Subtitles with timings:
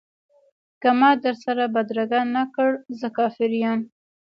[0.81, 3.79] که ما در سره بدرګه نه کړ زه کافر یم.